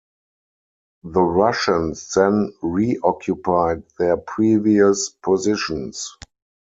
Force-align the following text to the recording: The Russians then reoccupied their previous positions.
The 1.03 1.21
Russians 1.21 2.11
then 2.15 2.55
reoccupied 2.63 3.83
their 3.99 4.17
previous 4.17 5.09
positions. 5.09 6.17